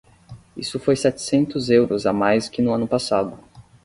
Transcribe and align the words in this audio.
Isso 0.57 0.79
foi 0.79 0.95
setecentos 0.95 1.69
euros 1.69 2.07
a 2.07 2.11
mais 2.11 2.49
que 2.49 2.59
no 2.59 2.73
ano 2.73 2.87
passado. 2.87 3.37